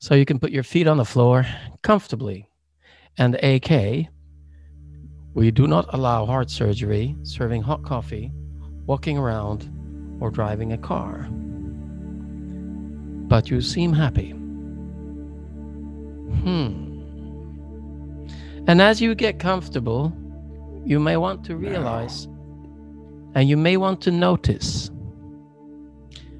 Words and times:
So 0.00 0.14
you 0.14 0.24
can 0.24 0.38
put 0.38 0.50
your 0.50 0.62
feet 0.62 0.86
on 0.86 0.96
the 0.96 1.04
floor 1.04 1.44
comfortably. 1.82 2.48
And 3.18 3.34
AK, 3.34 4.06
we 5.34 5.50
do 5.50 5.66
not 5.66 5.92
allow 5.92 6.24
heart 6.24 6.50
surgery, 6.50 7.14
serving 7.22 7.60
hot 7.60 7.84
coffee, 7.84 8.32
walking 8.86 9.18
around, 9.18 9.68
or 10.18 10.30
driving 10.30 10.72
a 10.72 10.78
car. 10.78 11.28
But 13.28 13.50
you 13.50 13.60
seem 13.60 13.92
happy. 13.92 14.30
Hmm. 16.40 16.86
And 18.66 18.80
as 18.80 19.02
you 19.02 19.14
get 19.14 19.38
comfortable, 19.38 20.16
you 20.82 20.98
may 20.98 21.18
want 21.18 21.44
to 21.44 21.56
realize 21.56 22.26
and 23.34 23.50
you 23.50 23.58
may 23.58 23.76
want 23.76 24.00
to 24.02 24.10
notice. 24.10 24.90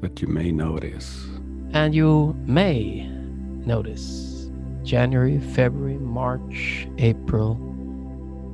But 0.00 0.22
you 0.22 0.28
may 0.28 0.52
notice. 0.52 1.26
And 1.72 1.92
you 1.92 2.36
may 2.46 3.18
notice 3.66 4.50
January, 4.82 5.38
February, 5.38 5.98
March, 5.98 6.88
April, 6.98 7.56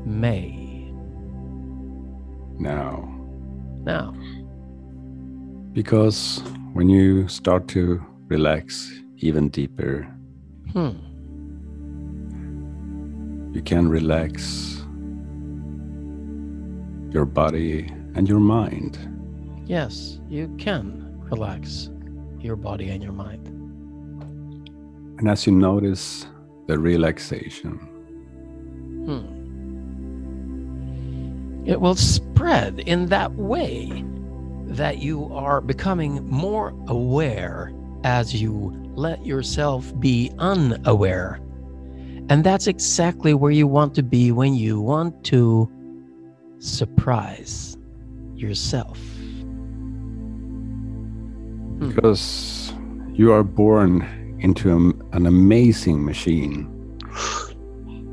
May. 0.05 0.91
Now. 2.59 3.09
Now. 3.85 4.15
Because 5.73 6.43
when 6.73 6.89
you 6.89 7.29
start 7.29 7.69
to 7.69 8.05
relax 8.27 8.93
even 9.19 9.49
deeper, 9.49 10.03
hmm. 10.73 10.91
you 13.55 13.63
can 13.63 13.89
relax 13.89 14.83
your 17.13 17.25
body 17.25 17.89
and 18.15 18.29
your 18.29 18.41
mind. 18.41 18.99
Yes, 19.67 20.19
you 20.29 20.55
can 20.59 21.21
relax 21.31 21.91
your 22.41 22.57
body 22.57 22.91
and 22.91 23.03
your 23.03 23.13
mind. 23.13 23.64
And 25.25 25.31
as 25.31 25.47
you 25.47 25.55
notice 25.55 26.27
the 26.67 26.79
relaxation, 26.79 27.79
hmm. 29.07 29.25
it 31.67 31.81
will 31.81 31.95
spread 31.95 32.81
in 32.81 33.07
that 33.07 33.33
way 33.33 34.05
that 34.67 34.99
you 34.99 35.33
are 35.33 35.63
becoming 35.63 36.29
more 36.29 36.75
aware 36.89 37.73
as 38.05 38.35
you 38.35 38.79
let 38.97 39.25
yourself 39.25 39.99
be 39.99 40.31
unaware. 40.39 41.41
And 42.29 42.45
that's 42.45 42.67
exactly 42.67 43.33
where 43.33 43.51
you 43.51 43.67
want 43.67 43.95
to 43.95 44.03
be 44.03 44.31
when 44.31 44.55
you 44.55 44.79
want 44.79 45.25
to 45.25 45.73
surprise 46.59 47.79
yourself. 48.35 48.99
Hmm. 51.79 51.89
Because 51.89 52.75
you 53.15 53.33
are 53.33 53.43
born 53.43 54.21
into 54.45 54.94
an 55.15 55.27
amazing 55.27 56.05
machine 56.05 56.69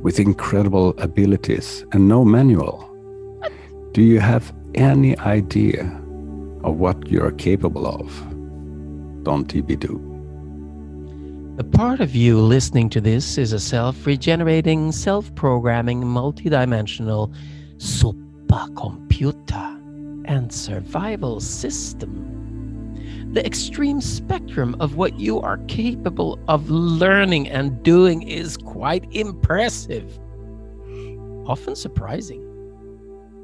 with 0.03 0.19
incredible 0.19 0.93
abilities 0.99 1.83
and 1.93 2.07
no 2.07 2.23
manual. 2.23 2.87
Do 3.91 4.03
you 4.03 4.19
have 4.19 4.53
any 4.75 5.17
idea 5.17 5.85
of 6.63 6.75
what 6.75 7.07
you 7.07 7.23
are 7.23 7.31
capable 7.31 7.87
of? 7.87 8.05
Don't 9.23 9.47
TB2. 9.47 10.09
The 11.57 11.63
part 11.63 12.01
of 12.01 12.15
you 12.15 12.39
listening 12.39 12.87
to 12.91 13.01
this 13.01 13.39
is 13.39 13.51
a 13.51 13.59
self 13.59 14.05
regenerating, 14.05 14.91
self 14.91 15.33
programming, 15.33 16.03
multidimensional 16.03 17.33
supercomputer 17.77 19.79
and 20.25 20.53
survival 20.53 21.39
system. 21.39 22.50
The 23.33 23.45
extreme 23.45 24.01
spectrum 24.01 24.75
of 24.79 24.95
what 24.97 25.17
you 25.19 25.39
are 25.39 25.57
capable 25.67 26.37
of 26.49 26.69
learning 26.69 27.47
and 27.47 27.81
doing 27.81 28.23
is 28.23 28.57
quite 28.57 29.05
impressive, 29.11 30.19
often 31.45 31.75
surprising, 31.75 32.41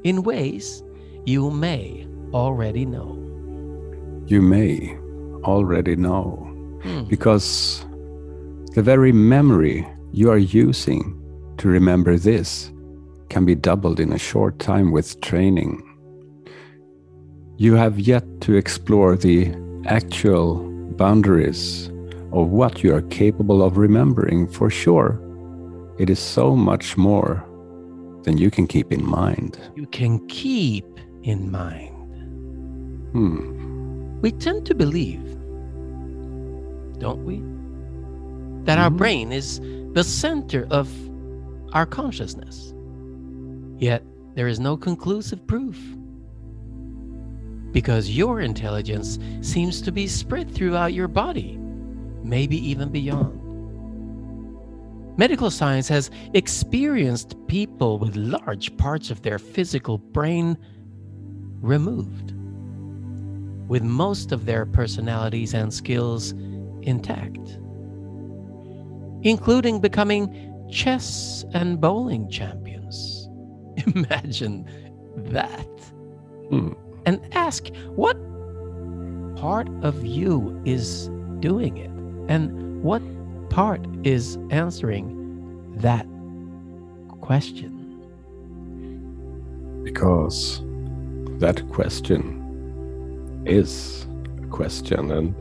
in 0.04 0.22
ways 0.24 0.82
you 1.24 1.50
may 1.50 2.06
already 2.34 2.84
know. 2.84 3.14
You 4.26 4.42
may 4.42 4.94
already 5.44 5.96
know, 5.96 6.44
Hmm. 6.82 7.04
because 7.08 7.86
the 8.74 8.82
very 8.82 9.10
memory 9.12 9.86
you 10.12 10.30
are 10.30 10.38
using 10.38 11.14
to 11.56 11.68
remember 11.68 12.18
this 12.18 12.70
can 13.30 13.44
be 13.46 13.54
doubled 13.54 14.00
in 14.00 14.12
a 14.12 14.18
short 14.18 14.58
time 14.58 14.92
with 14.92 15.20
training. 15.22 15.82
You 17.56 17.74
have 17.74 17.98
yet 17.98 18.24
to 18.42 18.54
explore 18.54 19.16
the 19.16 19.52
actual 19.86 20.56
boundaries 20.96 21.88
of 22.32 22.48
what 22.48 22.82
you 22.82 22.94
are 22.94 23.02
capable 23.02 23.62
of 23.62 23.78
remembering 23.78 24.46
for 24.46 24.70
sure. 24.70 25.20
It 25.98 26.10
is 26.10 26.18
so 26.18 26.54
much 26.54 26.96
more 26.96 27.44
than 28.24 28.38
you 28.38 28.50
can 28.50 28.66
keep 28.66 28.92
in 28.92 29.04
mind. 29.04 29.58
You 29.76 29.86
can 29.86 30.26
keep 30.28 30.84
in 31.22 31.50
mind. 31.50 31.94
Hmm. 33.12 34.20
We 34.20 34.32
tend 34.32 34.66
to 34.66 34.74
believe, 34.74 35.24
don't 36.98 37.24
we? 37.24 37.42
That 38.64 38.78
our 38.78 38.90
Mhm. 38.90 38.96
brain 38.96 39.32
is 39.32 39.60
the 39.94 40.04
center 40.04 40.66
of 40.70 40.88
our 41.72 41.86
consciousness. 41.86 42.74
Yet 43.78 44.02
there 44.34 44.48
is 44.48 44.60
no 44.60 44.76
conclusive 44.76 45.46
proof. 45.46 45.78
Because 47.72 48.10
your 48.10 48.40
intelligence 48.40 49.18
seems 49.40 49.82
to 49.82 49.92
be 49.92 50.06
spread 50.06 50.50
throughout 50.54 50.94
your 50.94 51.08
body, 51.08 51.58
maybe 52.22 52.56
even 52.68 52.88
beyond. 52.90 53.48
Medical 55.18 55.50
science 55.50 55.88
has 55.88 56.10
experienced 56.34 57.34
people 57.48 57.98
with 57.98 58.14
large 58.14 58.76
parts 58.76 59.10
of 59.10 59.22
their 59.22 59.38
physical 59.38 59.98
brain 59.98 60.56
removed, 61.60 62.34
with 63.68 63.82
most 63.82 64.30
of 64.30 64.46
their 64.46 64.64
personalities 64.64 65.54
and 65.54 65.74
skills 65.74 66.32
intact, 66.82 67.58
including 69.22 69.80
becoming 69.80 70.54
chess 70.70 71.44
and 71.52 71.80
bowling 71.80 72.30
champions. 72.30 73.28
Imagine 73.94 74.70
that. 75.16 75.66
Hmm. 76.48 76.72
And 77.06 77.20
ask 77.32 77.68
what 77.96 78.16
part 79.36 79.68
of 79.82 80.04
you 80.04 80.60
is 80.64 81.08
doing 81.40 81.76
it 81.76 81.90
and 82.28 82.82
what 82.82 83.02
part 83.50 83.84
is 84.04 84.38
answering 84.50 85.14
that 85.76 86.06
question. 87.20 87.74
Because 89.84 90.62
that 91.38 91.66
question 91.70 93.42
is 93.46 94.06
a 94.42 94.46
question, 94.48 95.10
and 95.10 95.34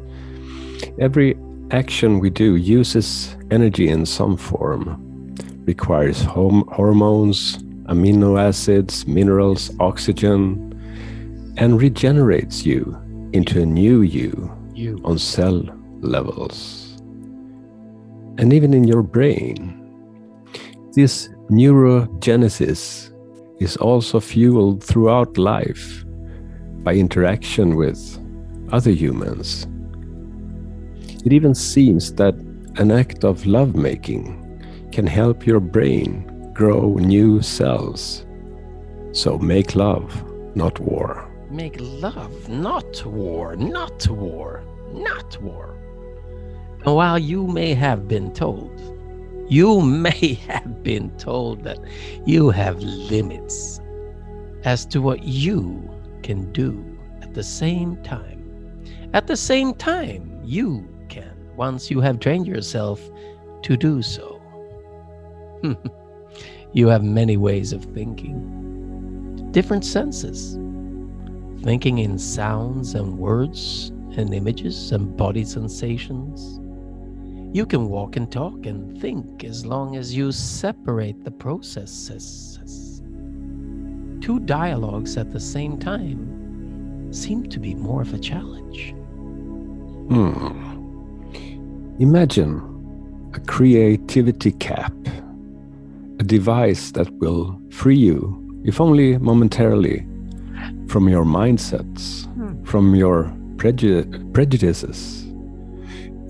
every 1.00 1.36
action 1.72 2.20
we 2.20 2.30
do 2.30 2.56
uses 2.56 3.36
energy 3.52 3.90
in 3.90 4.06
some 4.06 4.38
form, 4.38 5.36
requires 5.66 6.22
hormones, 6.22 7.58
amino 7.86 8.40
acids, 8.40 9.06
minerals, 9.08 9.72
oxygen, 9.80 10.67
and 11.58 11.82
regenerates 11.82 12.66
you 12.66 12.96
into 13.34 13.62
a 13.62 13.66
new 13.66 14.02
you 14.02 14.52
You. 14.74 15.02
on 15.04 15.18
cell 15.18 15.64
levels. 16.02 17.02
And 18.38 18.54
even 18.54 18.74
in 18.74 18.84
your 18.84 19.02
brain, 19.02 19.74
this 20.94 21.30
neurogenesis 21.50 23.12
is 23.60 23.78
also 23.78 24.20
fueled 24.20 24.84
throughout 24.84 25.38
life 25.38 26.06
by 26.84 26.94
interaction 26.94 27.76
with 27.76 28.00
other 28.72 28.92
humans. 28.92 29.68
It 31.26 31.34
even 31.34 31.56
seems 31.56 32.14
that 32.14 32.36
an 32.78 32.92
act 32.92 33.24
of 33.24 33.46
lovemaking 33.48 34.44
can 34.92 35.08
help 35.08 35.48
your 35.48 35.60
brain 35.60 36.52
grow 36.54 36.94
new 36.96 37.42
cells. 37.42 38.26
So 39.12 39.40
make 39.40 39.76
love, 39.76 40.24
not 40.56 40.80
war. 40.80 41.28
Make 41.50 41.78
love, 41.80 42.50
not 42.50 43.06
war, 43.06 43.56
not 43.56 44.08
war, 44.10 44.64
not 44.92 45.42
war. 45.42 45.78
And 46.86 46.94
while 46.94 47.18
you 47.18 47.48
may 47.48 47.74
have 47.74 48.08
been 48.08 48.34
told, 48.34 48.82
you 49.50 49.82
may 50.08 50.34
have 50.48 50.84
been 50.84 51.10
told 51.18 51.64
that 51.64 51.80
you 52.26 52.50
have 52.50 52.80
limits 52.80 53.80
as 54.66 54.86
to 54.88 55.02
what 55.02 55.24
you 55.24 55.90
can 56.22 56.52
do 56.52 56.84
at 57.22 57.34
the 57.34 57.44
same 57.44 57.96
time. 58.04 58.44
At 59.14 59.28
the 59.28 59.38
same 59.38 59.74
time, 59.74 60.42
you 60.44 60.86
can, 61.08 61.34
once 61.56 61.90
you 61.90 62.02
have 62.02 62.20
trained 62.20 62.46
yourself 62.46 63.02
to 63.64 63.78
do 63.78 64.02
so. 64.02 64.42
you 66.74 66.88
have 66.88 67.04
many 67.04 67.38
ways 67.38 67.72
of 67.72 67.86
thinking, 67.86 69.50
different 69.52 69.86
senses 69.86 70.58
thinking 71.62 72.00
in 72.00 72.18
sounds 72.18 72.96
and 72.96 73.18
words 73.18 73.92
and 74.16 74.34
images 74.34 74.92
and 74.92 75.16
body 75.16 75.44
sensations. 75.44 76.60
You 77.56 77.66
can 77.66 77.90
walk 77.90 78.16
and 78.16 78.32
talk 78.32 78.66
and 78.66 79.00
think 79.00 79.44
as 79.44 79.66
long 79.66 79.96
as 79.96 80.16
you 80.16 80.32
separate 80.32 81.24
the 81.24 81.32
processes. 81.32 83.02
Two 84.22 84.40
dialogues 84.42 85.18
at 85.18 85.32
the 85.32 85.40
same 85.40 85.78
time 85.78 87.14
seem 87.14 87.48
to 87.50 87.60
be 87.60 87.74
more 87.74 88.02
of 88.02 88.14
a 88.14 88.20
challenge. 88.20 88.94
Hmm. 90.10 90.68
Imagine 92.00 92.62
a 93.34 93.40
creativity 93.40 94.52
cap, 94.52 94.94
a 96.20 96.24
device 96.24 96.92
that 96.92 97.10
will 97.14 97.60
free 97.70 97.98
you, 97.98 98.62
if 98.66 98.82
only 98.82 99.18
momentarily, 99.18 100.06
from 100.88 101.10
your 101.10 101.26
mindsets, 101.26 102.26
Hmm. 102.36 102.64
from 102.64 102.96
your 102.96 103.32
preju- 103.58 104.34
prejudices, 104.34 105.26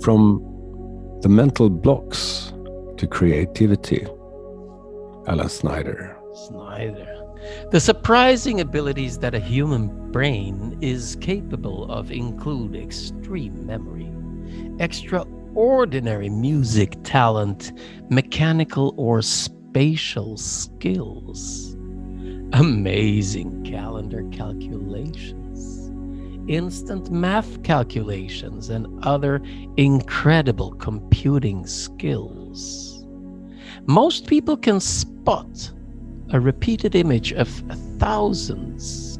from 0.02 0.42
the 1.22 1.30
mental 1.30 1.70
blocks 1.70 2.54
to 2.98 3.08
creativity. 3.08 4.06
Allan 5.28 5.50
Snyder. 5.50 6.16
Snyder. 6.48 7.14
The 7.72 7.80
surprising 7.80 8.62
abilities 8.62 9.20
that 9.20 9.36
a 9.36 9.40
human 9.40 10.12
brain 10.12 10.78
is 10.82 11.16
capable 11.18 11.90
of 11.92 12.12
include 12.12 12.76
extreme 12.76 13.66
memory, 13.66 14.12
extraordinary 14.80 16.30
music 16.30 16.96
talent, 17.04 17.72
mechanical 18.10 18.94
or 18.98 19.22
spatial 19.22 20.38
skills, 20.38 21.77
amazing 22.54 23.64
calendar 23.64 24.24
calculations, 24.32 25.90
instant 26.50 27.12
math 27.12 27.62
calculations, 27.64 28.70
and 28.70 28.88
other 29.04 29.42
incredible 29.76 30.72
computing 30.74 31.66
skills. 31.68 33.06
Most 33.86 34.28
people 34.28 34.58
can 34.58 34.80
spot 34.80 35.72
a 36.32 36.40
repeated 36.40 36.96
image 36.96 37.34
of 37.34 37.48
thousands 38.00 39.20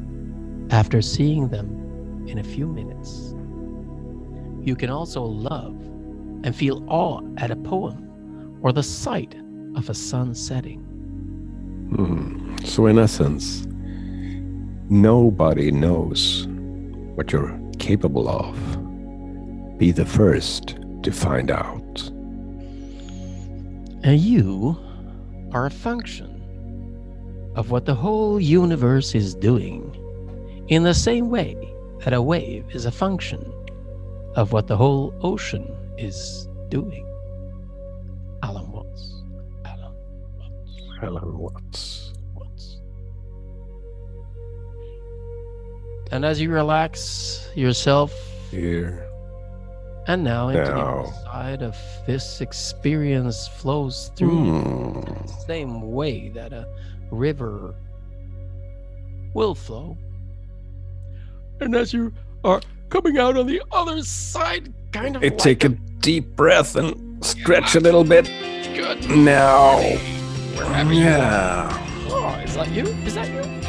after 0.70 1.00
seeing 1.00 1.48
them 1.48 2.26
in 2.26 2.38
a 2.38 2.44
few 2.44 2.66
minutes. 2.66 3.34
You 4.66 4.76
can 4.76 4.90
also 4.90 5.22
love 5.22 5.74
and 6.44 6.54
feel 6.54 6.84
awe 6.88 7.20
at 7.38 7.50
a 7.50 7.56
poem 7.56 8.58
or 8.62 8.72
the 8.72 8.82
sight 8.82 9.34
of 9.74 9.88
a 9.88 9.94
sun 9.94 10.34
setting. 10.34 10.97
Hmm. 11.94 12.56
So, 12.64 12.86
in 12.86 12.98
essence, 12.98 13.66
nobody 14.90 15.70
knows 15.70 16.46
what 17.14 17.32
you're 17.32 17.58
capable 17.78 18.28
of. 18.28 18.56
Be 19.78 19.90
the 19.92 20.04
first 20.04 20.76
to 21.02 21.12
find 21.12 21.50
out. 21.50 22.10
And 24.04 24.20
you 24.20 24.78
are 25.52 25.66
a 25.66 25.70
function 25.70 26.34
of 27.56 27.70
what 27.70 27.86
the 27.86 27.94
whole 27.94 28.38
universe 28.38 29.14
is 29.14 29.34
doing, 29.34 29.94
in 30.68 30.82
the 30.82 30.94
same 30.94 31.30
way 31.30 31.56
that 32.04 32.12
a 32.12 32.20
wave 32.20 32.64
is 32.72 32.84
a 32.84 32.92
function 32.92 33.40
of 34.36 34.52
what 34.52 34.66
the 34.66 34.76
whole 34.76 35.14
ocean 35.22 35.66
is 35.96 36.46
doing. 36.68 37.07
Alan 41.02 41.38
Watts. 41.38 42.12
Watts. 42.34 42.78
And 46.10 46.24
as 46.24 46.40
you 46.40 46.50
relax 46.50 47.48
yourself 47.54 48.12
Here. 48.50 49.06
and 50.06 50.24
now 50.24 50.48
into 50.48 50.64
Now. 50.64 51.02
the 51.02 51.12
side 51.24 51.62
of 51.62 51.76
this 52.06 52.40
experience 52.40 53.46
flows 53.48 54.10
through 54.16 54.30
Hmm. 54.30 55.00
the 55.26 55.28
same 55.46 55.92
way 55.92 56.30
that 56.30 56.52
a 56.52 56.66
river 57.10 57.74
will 59.34 59.54
flow. 59.54 59.96
And 61.60 61.74
as 61.74 61.92
you 61.92 62.12
are 62.44 62.60
coming 62.88 63.18
out 63.18 63.36
on 63.36 63.46
the 63.46 63.60
other 63.72 64.02
side, 64.02 64.72
kind 64.92 65.16
of 65.16 65.22
Hey, 65.22 65.28
like 65.30 65.38
take 65.38 65.64
a 65.64 65.68
deep 66.00 66.36
breath 66.36 66.76
and 66.76 67.22
stretch 67.24 67.74
a 67.74 67.80
little 67.80 68.04
bit. 68.04 68.26
good. 68.74 69.10
Now. 69.10 69.80
Are. 70.60 70.92
Yeah. 70.92 71.68
Oh, 72.10 72.34
is 72.44 72.54
that 72.54 72.70
you? 72.70 72.86
Is 73.06 73.14
that 73.14 73.28
you? 73.28 73.67